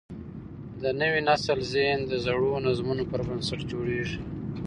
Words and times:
د 0.81 0.83
نوي 1.01 1.21
نسل 1.29 1.59
ذهن 1.73 1.99
د 2.07 2.13
زړو 2.25 2.51
نظمونو 2.67 3.03
پر 3.11 3.21
بنسټ 3.27 3.59
جوړېږي. 3.71 4.19